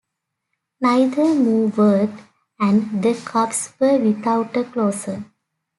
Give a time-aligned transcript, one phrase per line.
[0.79, 2.21] Neither move worked,
[2.59, 5.25] and the Cubs were without a closer.